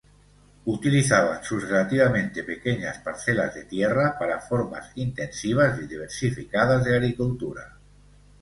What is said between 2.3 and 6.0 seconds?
pequeñas parcelas de tierra para formas intensivas y